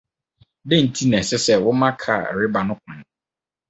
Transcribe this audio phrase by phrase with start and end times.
[0.67, 2.99] Dɛn nti na ɛsɛ sɛ woma kar a ɛreba no kwan?